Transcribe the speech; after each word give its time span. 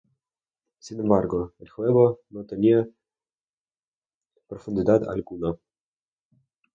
Sin 0.79 0.99
embargo, 0.99 1.53
el 1.59 1.69
juego 1.69 2.21
no 2.31 2.43
tenía 2.43 2.87
profundidad 4.47 5.07
alguna. 5.07 5.55